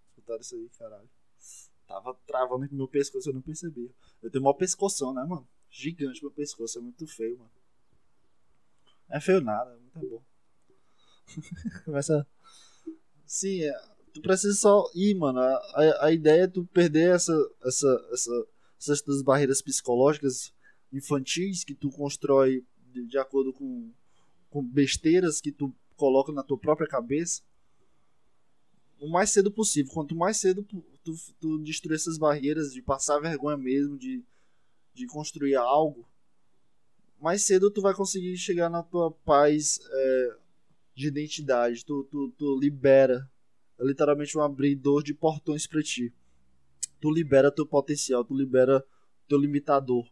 [0.08, 1.10] Escutaram isso aí, caralho.
[1.86, 3.94] Tava travando meu pescoço, eu não percebi.
[4.22, 5.46] Eu tenho uma pescoção, né, mano?
[5.70, 7.50] Gigante meu pescoço, é muito feio, mano.
[9.10, 10.24] É feio nada, é muito bom.
[11.84, 12.26] Começa
[13.34, 13.72] Sim, é,
[14.12, 15.40] tu precisa só ir, mano.
[15.40, 17.32] A, a ideia é tu perder essa,
[17.64, 18.46] essa, essa,
[18.78, 20.54] essas barreiras psicológicas
[20.92, 23.92] infantis que tu constrói de, de acordo com,
[24.50, 27.42] com besteiras que tu coloca na tua própria cabeça,
[29.00, 29.92] o mais cedo possível.
[29.92, 30.84] Quanto mais cedo tu,
[31.40, 34.22] tu destruir essas barreiras de passar vergonha mesmo, de,
[34.94, 36.08] de construir algo,
[37.20, 40.36] mais cedo tu vai conseguir chegar na tua paz é,
[40.94, 41.84] de identidade.
[41.84, 43.28] Tu, tu, tu libera.
[43.78, 46.12] É literalmente um abridor de portões para ti.
[47.00, 48.84] Tu libera teu potencial, tu libera
[49.28, 50.08] teu limitador.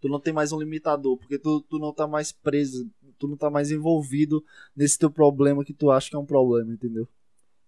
[0.00, 3.36] Tu não tem mais um limitador, porque tu, tu não tá mais preso, tu não
[3.36, 7.08] tá mais envolvido nesse teu problema que tu acha que é um problema, entendeu?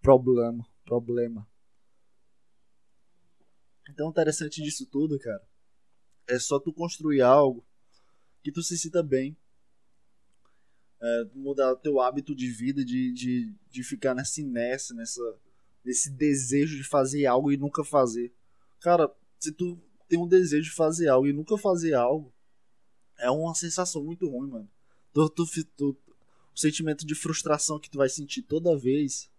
[0.01, 1.47] Problema, problema.
[3.91, 5.43] Então, interessante disso tudo, cara,
[6.27, 7.65] é só tu construir algo
[8.43, 9.37] que tu se sinta bem.
[11.01, 15.23] É, mudar teu hábito de vida, de, de, de ficar nessa inércia, nessa,
[15.85, 18.33] nesse desejo de fazer algo e nunca fazer.
[18.81, 22.33] Cara, se tu tem um desejo de fazer algo e nunca fazer algo,
[23.19, 24.71] é uma sensação muito ruim, mano.
[25.13, 25.45] Tu, tu,
[25.77, 25.97] tu,
[26.55, 29.31] o sentimento de frustração que tu vai sentir toda vez,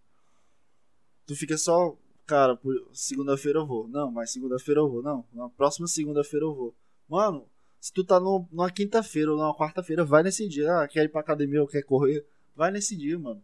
[1.26, 1.96] tu fica só,
[2.26, 2.58] cara,
[2.92, 3.88] segunda-feira eu vou.
[3.88, 5.02] Não, mas segunda-feira eu vou.
[5.02, 6.74] Não, na próxima segunda-feira eu vou.
[7.08, 7.48] Mano,
[7.80, 10.70] se tu tá no, numa quinta-feira ou numa quarta-feira, vai nesse dia.
[10.70, 12.26] Ah, quer ir pra academia ou quer correr?
[12.54, 13.42] Vai nesse dia, mano.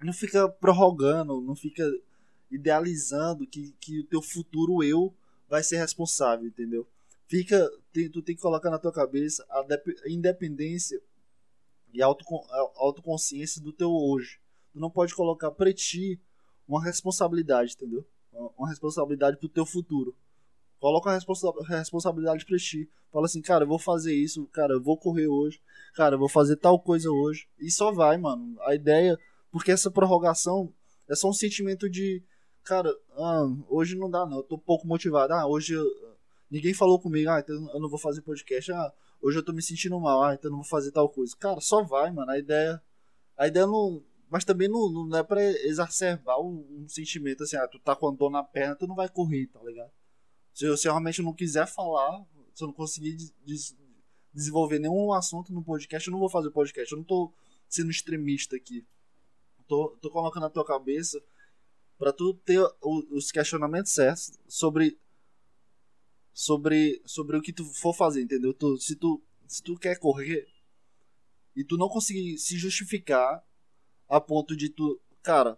[0.00, 1.84] Não fica prorrogando, não fica
[2.50, 5.12] idealizando que, que o teu futuro eu
[5.48, 6.86] vai ser responsável, entendeu?
[7.26, 9.66] Fica, tem, tu tem que colocar na tua cabeça a,
[10.06, 11.02] independência
[11.92, 14.40] e a, auto, a autoconsciência do teu hoje.
[14.72, 16.20] Tu não pode colocar pra ti
[16.66, 18.06] uma responsabilidade, entendeu?
[18.56, 20.14] Uma responsabilidade pro teu futuro.
[20.80, 22.88] Coloca a responsa responsabilidade pra ti.
[23.12, 25.60] Fala assim, cara, eu vou fazer isso, cara, eu vou correr hoje,
[25.94, 27.48] cara, eu vou fazer tal coisa hoje.
[27.58, 28.56] E só vai, mano.
[28.62, 29.18] A ideia,
[29.50, 30.72] porque essa prorrogação
[31.08, 32.22] é só um sentimento de,
[32.62, 35.32] cara, ah, hoje não dá não, eu tô pouco motivado.
[35.32, 35.74] Ah, hoje
[36.50, 38.70] ninguém falou comigo, ah, então eu não vou fazer podcast.
[38.72, 41.34] Ah, hoje eu tô me sentindo mal, ah, então eu não vou fazer tal coisa.
[41.38, 42.30] Cara, só vai, mano.
[42.30, 42.80] A ideia,
[43.36, 47.66] a ideia não, mas também não, não é pra exacerbar um, um sentimento assim, ah,
[47.66, 49.90] tu tá com a dor na perna, tu não vai correr, tá ligado?
[50.58, 53.16] Se eu, se eu realmente não quiser falar, se eu não conseguir
[54.34, 56.90] desenvolver nenhum assunto no podcast, eu não vou fazer podcast.
[56.90, 57.32] Eu não tô
[57.68, 58.84] sendo extremista aqui.
[59.68, 61.22] Tô, tô colocando na tua cabeça
[61.96, 64.98] para tu ter os questionamentos certos sobre
[66.32, 68.52] sobre sobre o que tu for fazer, entendeu?
[68.52, 70.44] Tu, se tu se tu quer correr
[71.54, 73.46] e tu não conseguir se justificar
[74.08, 75.56] a ponto de tu, cara,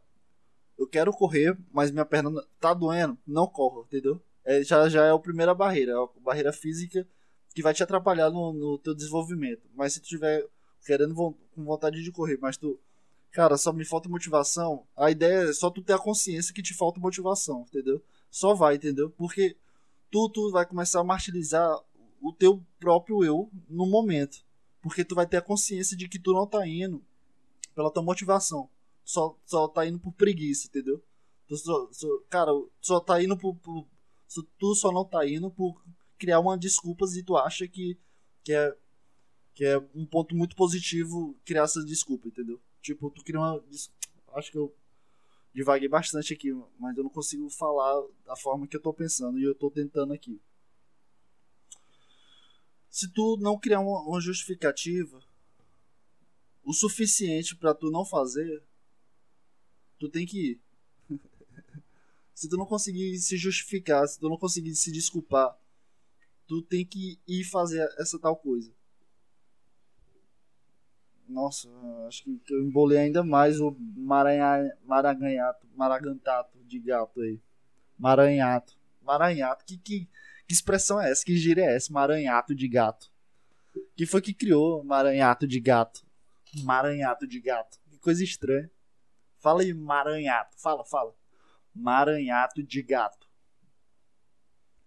[0.76, 4.22] eu quero correr, mas minha perna tá doendo, não corro, entendeu?
[4.50, 7.06] É, já, já é a primeira barreira, a barreira física
[7.54, 9.62] que vai te atrapalhar no, no teu desenvolvimento.
[9.74, 10.44] Mas se tu tiver
[10.84, 12.76] querendo com vontade de correr, mas tu,
[13.30, 16.74] cara, só me falta motivação, a ideia é só tu ter a consciência que te
[16.74, 18.02] falta motivação, entendeu?
[18.28, 19.10] Só vai, entendeu?
[19.10, 19.56] Porque
[20.10, 21.70] tu, tu vai começar a martirizar
[22.20, 24.44] o teu próprio eu no momento.
[24.82, 27.04] Porque tu vai ter a consciência de que tu não tá indo
[27.72, 28.68] pela tua motivação.
[29.04, 31.00] Só, só tá indo por preguiça, entendeu?
[31.46, 33.86] Tu só, só, cara, só tá indo por, por
[34.58, 35.82] tu só não tá indo por
[36.18, 37.98] criar uma desculpa e tu acha que,
[38.44, 38.76] que, é,
[39.54, 42.60] que é um ponto muito positivo criar essa desculpa, entendeu?
[42.80, 43.62] Tipo, tu cria uma.
[44.34, 44.74] Acho que eu
[45.52, 49.44] divaguei bastante aqui, mas eu não consigo falar da forma que eu tô pensando e
[49.44, 50.40] eu tô tentando aqui.
[52.88, 55.20] Se tu não criar uma, uma justificativa
[56.62, 58.62] o suficiente para tu não fazer,
[59.98, 60.60] tu tem que ir
[62.40, 65.54] se tu não conseguir se justificar, se tu não conseguir se desculpar,
[66.46, 68.72] tu tem que ir fazer essa tal coisa.
[71.28, 71.68] Nossa,
[72.08, 74.74] acho que eu embolei ainda mais o maranha,
[75.76, 77.38] maragantato de gato aí.
[77.98, 78.74] Maranhato.
[79.02, 79.62] Maranhato.
[79.66, 80.08] Que, que,
[80.48, 81.22] que expressão é essa?
[81.22, 81.92] Que gíria é essa?
[81.92, 83.12] Maranhato de gato.
[83.94, 86.06] Quem foi que criou maranhato de gato?
[86.64, 87.78] Maranhato de gato.
[87.90, 88.70] Que coisa estranha.
[89.38, 90.58] Fala aí, maranhato.
[90.58, 91.19] Fala, fala.
[91.80, 93.26] Maranhato de gato.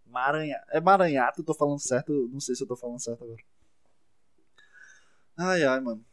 [0.05, 0.61] Maranha...
[0.69, 2.29] É maranhato, tô falando certo?
[2.31, 3.43] Não sei se eu tô falando certo agora.
[5.35, 6.05] Ai, ai, mano.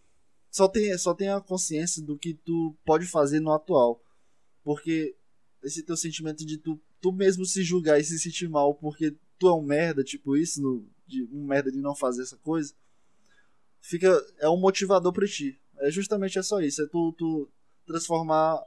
[0.51, 4.03] Só tem, só tem a consciência do que tu pode fazer no atual.
[4.65, 5.17] Porque
[5.63, 9.49] esse teu sentimento de tu, tu mesmo se julgar e se sentir mal porque tu
[9.49, 12.75] é um merda, tipo isso, no, de, um merda de não fazer essa coisa,
[13.81, 15.61] fica é um motivador para ti.
[15.79, 17.51] É justamente é só isso, é tu, tu
[17.87, 18.63] transformar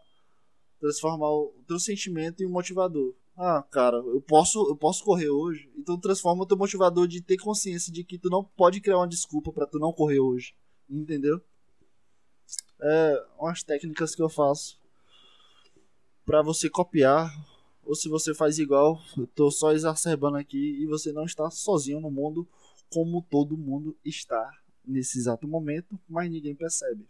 [0.83, 3.15] transformar o teu sentimento em um motivador.
[3.37, 5.71] Ah, cara, eu posso, eu posso correr hoje.
[5.77, 9.07] Então transforma o teu motivador de ter consciência de que tu não pode criar uma
[9.07, 10.53] desculpa para tu não correr hoje.
[10.89, 11.41] Entendeu?
[12.81, 14.77] É umas técnicas que eu faço
[16.25, 17.31] para você copiar
[17.85, 22.01] ou se você faz igual, eu tô só exacerbando aqui e você não está sozinho
[22.01, 22.47] no mundo
[22.89, 24.49] como todo mundo está
[24.85, 27.07] nesse exato momento, mas ninguém percebe.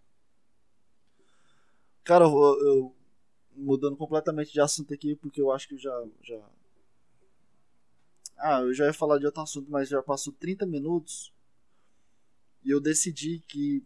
[2.04, 2.96] Cara, eu, eu
[3.56, 6.50] mudando completamente de assunto aqui, porque eu acho que eu já, já.
[8.38, 11.32] Ah, eu já ia falar de outro assunto, mas já passou 30 minutos.
[12.64, 13.84] E eu decidi que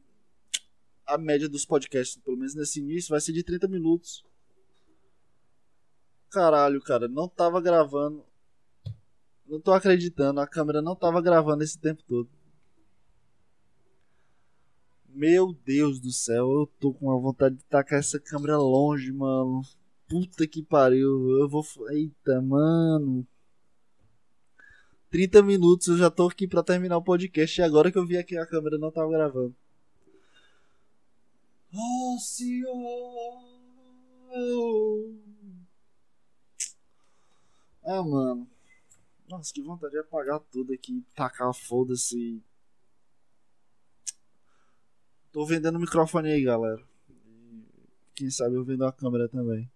[1.05, 4.23] a média dos podcasts, pelo menos nesse início, vai ser de 30 minutos.
[6.29, 8.25] Caralho, cara, não tava gravando.
[9.47, 12.29] Não tô acreditando, a câmera não tava gravando esse tempo todo.
[15.17, 19.63] Meu Deus do céu, eu tô com uma vontade de tacar essa câmera longe, mano.
[20.07, 21.31] Puta que pariu.
[21.39, 21.65] Eu vou.
[21.89, 23.25] Eita, mano.
[25.09, 27.59] 30 minutos, eu já tô aqui pra terminar o podcast.
[27.59, 29.55] E agora que eu vi aqui a câmera não tava gravando.
[31.73, 33.41] Oh, senhor!
[37.83, 38.47] Ah, mano.
[39.27, 42.39] Nossa, que vontade de apagar tudo aqui, tacar foda-se
[45.37, 46.83] Tô vendendo microfone aí, galera.
[48.15, 49.71] Quem sabe eu vendo a câmera também.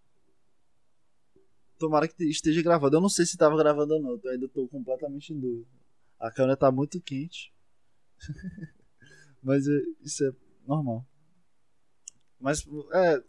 [1.78, 2.98] Tomara que esteja gravando.
[2.98, 4.20] Eu não sei se tava gravando ou não.
[4.24, 5.70] Eu ainda tô completamente em dúvida.
[6.18, 7.54] A câmera tá muito quente.
[9.44, 10.34] Mas é, isso é
[10.66, 11.06] normal.
[12.40, 13.24] Mas é.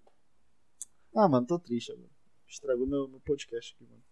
[1.14, 2.08] Ah, mano, tô triste agora.
[2.48, 4.02] Estragou meu, meu podcast aqui, mano.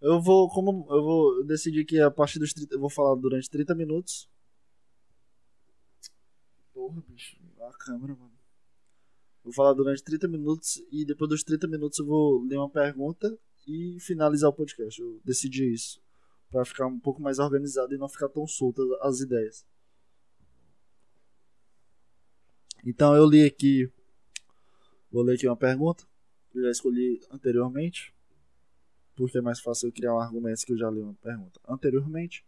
[0.00, 3.50] Eu vou, como eu vou decidir que a partir dos 30, eu vou falar durante
[3.50, 4.30] 30 minutos.
[6.78, 7.36] Porra, bicho.
[7.60, 8.38] A câmera, mano.
[9.42, 13.36] Vou falar durante 30 minutos e depois dos 30 minutos eu vou ler uma pergunta
[13.66, 15.00] e finalizar o podcast.
[15.00, 16.00] Eu decidi isso.
[16.48, 19.66] Pra ficar um pouco mais organizado e não ficar tão solta as ideias.
[22.84, 23.90] Então eu li aqui.
[25.10, 26.06] Vou ler aqui uma pergunta.
[26.52, 28.14] Que eu já escolhi anteriormente.
[29.16, 32.44] Porque é mais fácil eu criar um argumento que eu já li uma pergunta anteriormente.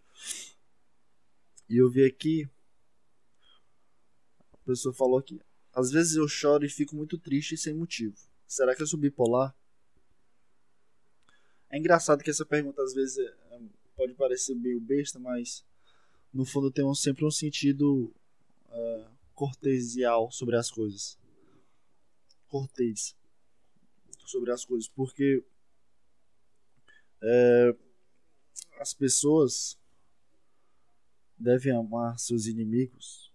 [1.68, 2.48] E eu vi aqui
[4.64, 5.40] pessoa falou aqui.
[5.72, 8.16] Às vezes eu choro e fico muito triste sem motivo.
[8.46, 9.54] Será que eu sou bipolar?
[11.70, 13.60] É engraçado que essa pergunta às vezes é,
[13.96, 15.64] pode parecer meio besta, mas
[16.32, 18.12] no fundo tem um, sempre um sentido
[18.68, 21.18] é, cortesial sobre as coisas.
[22.48, 23.14] Cortês
[24.26, 25.44] sobre as coisas, porque
[27.22, 27.76] é,
[28.78, 29.78] as pessoas
[31.36, 33.29] devem amar seus inimigos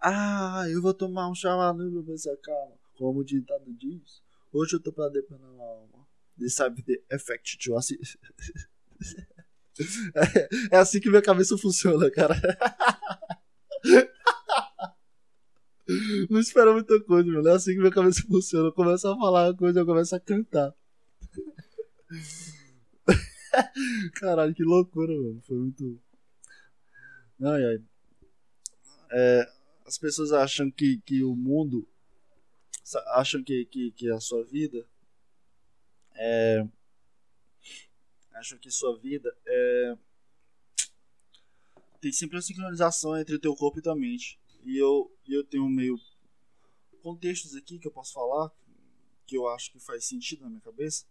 [0.00, 2.76] ah, eu vou tomar um chamanã pra ver se acalma.
[2.96, 6.06] Como o ditado diz, hoje eu tô pra depanar a alma.
[6.38, 7.96] This sabe the effect to assim.
[10.14, 12.34] É, é assim que minha cabeça funciona, cara.
[16.28, 17.48] Não espera muita coisa, mano.
[17.48, 18.68] É assim que minha cabeça funciona.
[18.68, 20.74] Eu começo a falar uma coisa, eu começo a cantar.
[24.14, 25.40] Caralho, que loucura, mano.
[25.42, 26.00] Foi muito.
[27.42, 27.82] Ai, ai.
[29.12, 29.48] É,
[29.90, 31.84] as pessoas acham que, que o mundo
[33.08, 34.88] acham que, que, que a sua vida
[36.14, 36.64] é
[38.34, 39.98] acham que sua vida é
[42.00, 44.38] tem sempre uma sincronização entre o teu corpo e tua mente.
[44.62, 45.98] E eu eu tenho meio
[47.02, 48.48] contextos aqui que eu posso falar
[49.26, 51.04] que eu acho que faz sentido na minha cabeça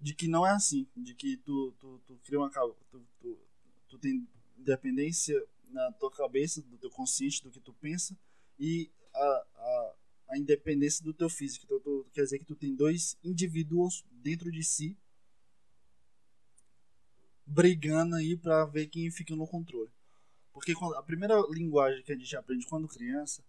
[0.00, 3.38] de que não é assim de que tu tu, tu cria uma tu, tu,
[3.86, 8.16] tu tem independência na tua cabeça, do teu consciente, do que tu pensa,
[8.58, 9.94] e a, a,
[10.30, 11.66] a independência do teu físico.
[11.66, 14.96] Então, tu, quer dizer que tu tem dois indivíduos dentro de si
[17.46, 19.90] brigando aí para ver quem fica no controle.
[20.52, 23.44] Porque a primeira linguagem que a gente aprende quando criança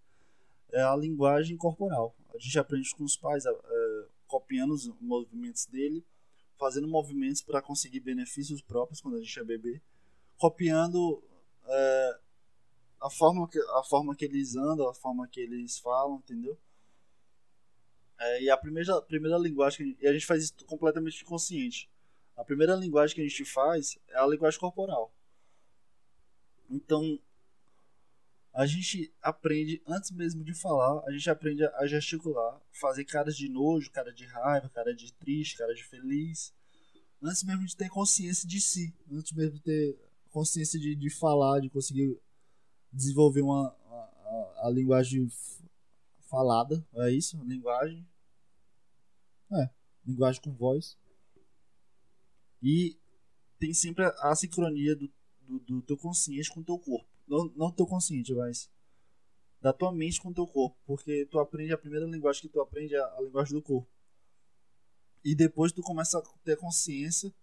[0.71, 2.15] é a linguagem corporal.
[2.33, 6.03] A gente aprende com os pais, é, copiando os movimentos dele,
[6.57, 9.81] fazendo movimentos para conseguir benefícios próprios quando a gente é bebê,
[10.37, 11.23] copiando
[11.67, 12.19] é,
[13.01, 16.57] a, forma que, a forma que eles andam, a forma que eles falam, entendeu?
[18.17, 21.89] É, e a primeira, a primeira linguagem, que, e a gente faz isso completamente consciente.
[22.35, 25.13] A primeira linguagem que a gente faz é a linguagem corporal.
[26.69, 27.19] Então,
[28.53, 33.49] a gente aprende, antes mesmo de falar, a gente aprende a gesticular, fazer caras de
[33.49, 36.53] nojo, cara de raiva, cara de triste, cara de feliz.
[37.21, 39.99] Antes mesmo de ter consciência de si, antes mesmo de ter
[40.35, 42.19] consciência de, de falar, de conseguir
[42.91, 45.29] desenvolver uma, a, a, a linguagem
[46.29, 47.41] falada, é isso?
[47.45, 48.05] Linguagem.
[49.53, 49.69] É,
[50.05, 50.97] linguagem com voz.
[52.61, 52.99] E
[53.57, 55.09] tem sempre a, a sincronia do,
[55.47, 57.07] do, do, teu consciente com o teu corpo.
[57.25, 58.69] Não, não teu consciente, mas
[59.61, 60.77] da tua mente com o teu corpo.
[60.85, 63.89] Porque tu aprende, a primeira linguagem que tu aprende é a, a linguagem do corpo.
[65.23, 67.33] E depois tu começa a ter consciência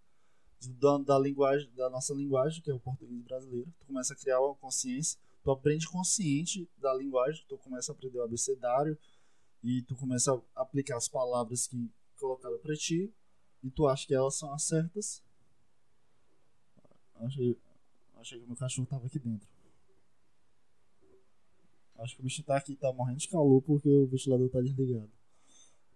[0.67, 3.71] da, da, linguagem, da nossa linguagem, que é o português brasileiro.
[3.79, 8.19] Tu começa a criar uma consciência, tu aprende consciente da linguagem, tu começa a aprender
[8.19, 8.97] o abecedário
[9.63, 13.13] e tu começa a aplicar as palavras que colocaram para ti
[13.63, 15.23] e tu acha que elas são as certas.
[17.15, 17.57] Achei,
[18.15, 19.47] achei que meu cachorro tava aqui dentro.
[21.99, 25.11] Acho que o bicho tá aqui, tá morrendo de calor porque o ventilador tá desligado.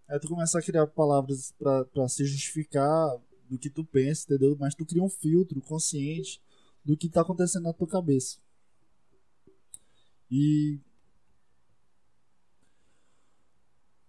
[0.08, 3.20] Aí tu começa a criar palavras para se justificar
[3.50, 4.56] do que tu pensa, entendeu?
[4.60, 6.42] Mas tu cria um filtro consciente
[6.84, 8.40] do que tá acontecendo na tua cabeça.
[10.30, 10.80] E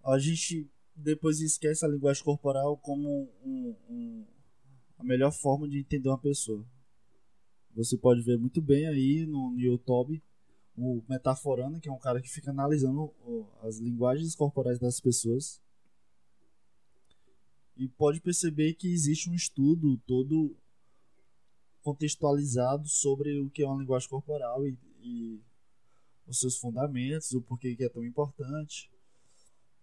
[0.03, 4.25] a gente depois esquece a linguagem corporal como um, um,
[4.97, 6.65] a melhor forma de entender uma pessoa.
[7.75, 10.21] Você pode ver muito bem aí no, no YouTube
[10.75, 13.13] o Metaforando, que é um cara que fica analisando
[13.61, 15.61] as linguagens corporais das pessoas.
[17.79, 20.53] E pode perceber que existe um estudo todo
[21.81, 25.41] contextualizado sobre o que é uma linguagem corporal e, e
[26.27, 28.91] os seus fundamentos, o porquê que é tão importante.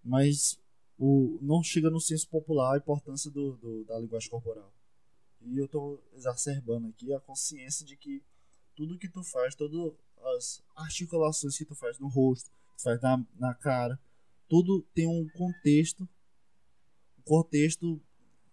[0.04, 0.60] Mas
[0.98, 4.70] o, não chega no senso popular a importância do, do da linguagem corporal.
[5.40, 8.22] E eu estou exacerbando aqui a consciência de que
[8.74, 9.94] tudo que tu faz, todas
[10.36, 13.98] as articulações que tu faz no rosto, que tu faz na, na cara,
[14.48, 16.06] tudo tem um contexto,
[17.26, 18.00] contexto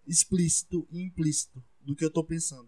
[0.06, 2.68] explícito e implícito do que eu estou pensando.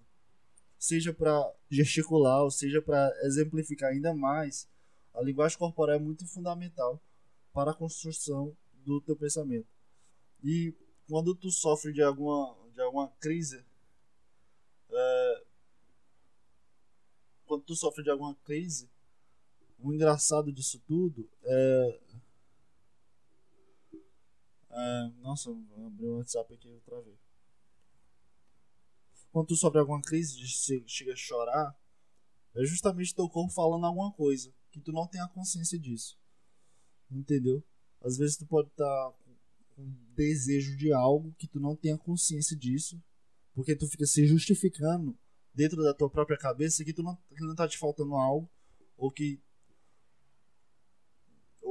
[0.77, 4.69] Seja para gesticular, ou seja para exemplificar ainda mais,
[5.13, 7.01] a linguagem corporal é muito fundamental
[7.51, 9.67] para a construção do teu pensamento.
[10.43, 10.73] E
[11.09, 13.65] quando tu sofre de alguma, de alguma crise,
[14.91, 15.43] é,
[17.47, 18.89] quando tu sofre de alguma crise,
[19.79, 21.99] o engraçado disso tudo é.
[24.75, 25.49] É nossa,
[25.85, 27.17] abri o WhatsApp aqui outra vez.
[29.31, 30.47] Quando tu sofre alguma crise de
[30.87, 31.77] chega a chorar,
[32.55, 36.17] é justamente teu corpo falando alguma coisa que tu não tem a consciência disso.
[37.11, 37.63] Entendeu?
[38.01, 39.17] Às vezes tu pode estar tá
[39.75, 43.01] com desejo de algo que tu não tenha consciência disso,
[43.53, 45.17] porque tu fica se justificando
[45.53, 48.49] dentro da tua própria cabeça que tu não, que não tá te faltando algo
[48.97, 49.41] ou que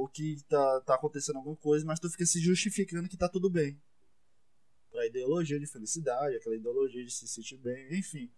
[0.05, 3.49] ou que tá, tá acontecendo alguma coisa, mas tu fica se justificando que tá tudo
[3.49, 3.81] bem.
[4.91, 8.31] Pra ideologia de felicidade, aquela ideologia de se sentir bem, enfim.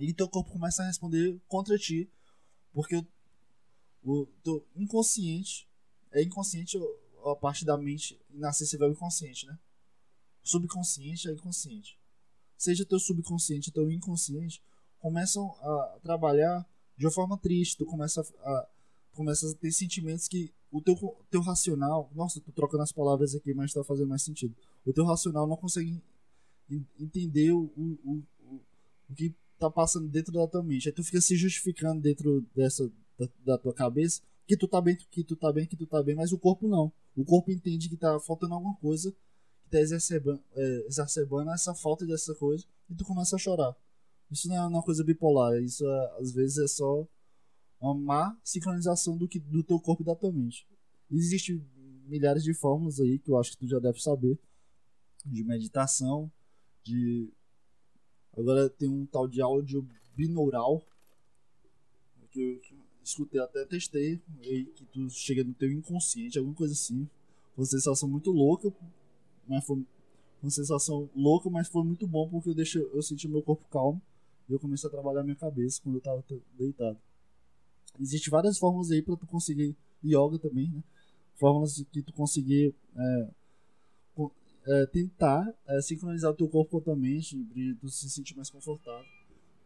[0.00, 2.10] E teu corpo começa a responder contra ti,
[2.72, 2.96] porque
[4.02, 5.68] o, teu inconsciente
[6.10, 6.78] é inconsciente
[7.24, 9.58] a parte da mente inacessível ao inconsciente, né?
[10.42, 11.98] Subconsciente é inconsciente.
[12.56, 14.62] Seja teu subconsciente teu inconsciente,
[14.98, 17.76] começam a trabalhar de uma forma triste.
[17.76, 18.68] Tu começa a,
[19.14, 20.96] começa a ter sentimentos que o teu,
[21.30, 22.10] teu racional.
[22.14, 24.54] Nossa, tô trocando as palavras aqui, mas tá fazendo mais sentido.
[24.84, 26.02] O teu racional não consegue
[26.98, 28.60] entender o, o, o,
[29.08, 30.88] o que tá passando dentro da tua mente.
[30.88, 34.96] Aí tu fica se justificando dentro dessa da, da tua cabeça que tu tá bem,
[34.96, 36.92] que tu tá bem, que tu tá bem, mas o corpo não.
[37.16, 39.10] O corpo entende que tá faltando alguma coisa,
[39.62, 43.74] que tá exacerbando, é, exacerbando essa falta dessa coisa, e tu começa a chorar.
[44.30, 47.06] Isso não é uma coisa bipolar, isso é, às vezes é só
[47.84, 50.66] uma má sincronização do, que, do teu corpo e da tua mente.
[51.10, 51.62] Existem
[52.06, 54.38] milhares de fórmulas aí que eu acho que tu já deve saber,
[55.24, 56.30] de meditação,
[56.82, 57.30] de.
[58.36, 60.82] Agora tem um tal de áudio binaural,
[62.30, 62.60] que,
[63.02, 67.08] escutei, até testei, e que tu chega no teu inconsciente, alguma coisa assim.
[67.56, 68.72] Uma sensação muito louca,
[69.46, 69.84] mas foi
[70.42, 74.02] uma sensação louca, mas foi muito bom porque eu, deixei, eu senti meu corpo calmo
[74.48, 76.24] e eu comecei a trabalhar minha cabeça quando eu tava
[76.58, 76.98] deitado.
[78.00, 80.82] Existem várias fórmulas aí para tu conseguir yoga também, né?
[81.36, 83.30] Fórmulas que tu conseguir é,
[84.66, 88.36] é, tentar é, sincronizar o teu corpo com a tua mente, de tu se sentir
[88.36, 89.06] mais confortável.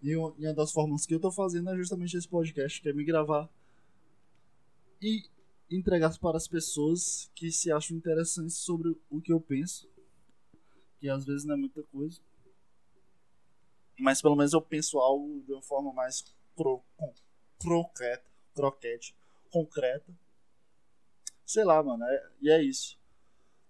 [0.02, 3.04] E uma das formas que eu tô fazendo é justamente esse podcast, que é me
[3.04, 3.48] gravar
[5.02, 5.24] e
[5.70, 9.88] entregar para as pessoas que se acham interessantes sobre o que eu penso.
[11.00, 12.20] Que às vezes não é muita coisa.
[13.98, 16.24] Mas pelo menos eu penso algo de uma forma mais
[16.56, 16.82] cro
[17.58, 19.14] croqueta, croquete,
[19.50, 20.16] concreta.
[21.44, 22.04] Sei lá, mano.
[22.04, 22.98] É, e é isso.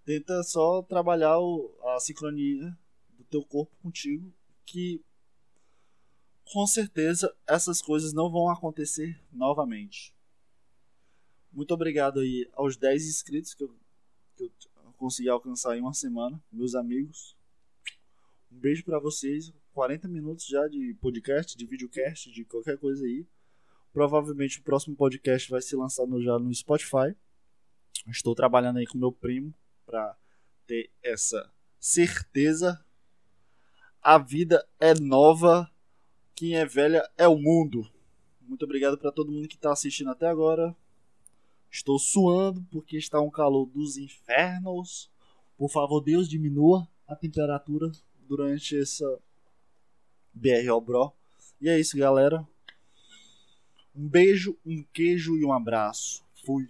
[0.05, 2.77] Tenta só trabalhar o, a sincronia
[3.11, 4.33] do teu corpo contigo.
[4.65, 5.03] Que
[6.53, 10.15] com certeza essas coisas não vão acontecer novamente.
[11.53, 13.75] Muito obrigado aí aos 10 inscritos que eu,
[14.37, 14.53] que eu
[14.97, 17.37] consegui alcançar em uma semana, meus amigos.
[18.51, 19.53] Um beijo para vocês.
[19.73, 23.27] 40 minutos já de podcast, de videocast, de qualquer coisa aí.
[23.93, 27.15] Provavelmente o próximo podcast vai ser lançado já no Spotify.
[28.07, 29.53] Estou trabalhando aí com meu primo
[29.85, 30.17] para
[30.67, 32.85] ter essa certeza
[34.03, 35.71] a vida é nova,
[36.35, 37.87] quem é velha é o mundo.
[38.41, 40.75] Muito obrigado para todo mundo que está assistindo até agora.
[41.71, 45.11] Estou suando porque está um calor dos infernos.
[45.57, 47.91] Por favor, Deus, diminua a temperatura
[48.27, 49.19] durante essa
[50.33, 51.13] BRO Bro.
[51.61, 52.47] E é isso, galera.
[53.99, 56.23] Um beijo, um queijo e um abraço.
[56.47, 56.69] Fui.